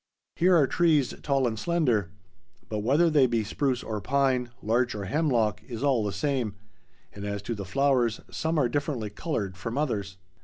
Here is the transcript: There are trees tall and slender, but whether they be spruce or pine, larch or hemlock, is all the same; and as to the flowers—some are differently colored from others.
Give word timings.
There 0.39 0.55
are 0.55 0.65
trees 0.65 1.13
tall 1.21 1.45
and 1.47 1.59
slender, 1.59 2.09
but 2.69 2.79
whether 2.79 3.07
they 3.07 3.27
be 3.27 3.43
spruce 3.43 3.83
or 3.83 4.01
pine, 4.01 4.49
larch 4.63 4.95
or 4.95 5.03
hemlock, 5.05 5.61
is 5.67 5.83
all 5.83 6.03
the 6.03 6.11
same; 6.11 6.55
and 7.13 7.23
as 7.23 7.43
to 7.43 7.53
the 7.53 7.65
flowers—some 7.65 8.57
are 8.57 8.67
differently 8.67 9.11
colored 9.11 9.57
from 9.57 9.77
others. 9.77 10.17